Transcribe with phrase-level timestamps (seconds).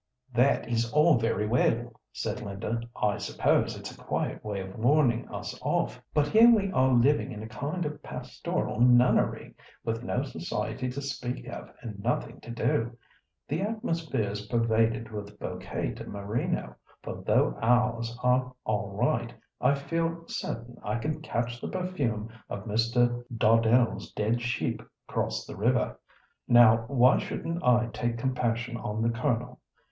[0.33, 5.29] "That is all very well," said Linda; "I suppose it's a quiet way of warning
[5.29, 6.01] us off.
[6.11, 9.53] But here we are living in a kind of pastoral nunnery,
[9.85, 12.97] with no society to speak of, and nothing to do.
[13.47, 19.31] The atmosphere's pervaded with bouquet de merino, for though ours are all right,
[19.61, 23.23] I feel certain I can catch the perfume of Mr.
[23.37, 25.99] Dawdell's dead sheep across the river.
[26.47, 29.59] Now, why shouldn't I take compassion on the Colonel?